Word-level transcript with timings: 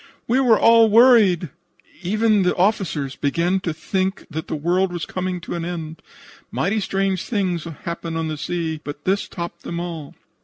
We 0.27 0.39
were 0.39 0.59
all 0.59 0.89
worried. 0.89 1.51
Even 2.01 2.41
the 2.41 2.55
officers 2.55 3.15
began 3.15 3.59
to 3.59 3.71
think 3.71 4.25
that 4.31 4.47
the 4.47 4.55
world 4.55 4.91
was 4.91 5.05
coming 5.05 5.39
to 5.41 5.53
an 5.53 5.63
end. 5.63 6.01
Mighty 6.49 6.79
strange 6.79 7.25
things 7.25 7.65
happen 7.65 8.17
on 8.17 8.27
the 8.27 8.35
sea, 8.39 8.81
but 8.83 9.05
this 9.05 9.27
topped 9.27 9.61
them 9.61 9.79
all. 9.79 10.15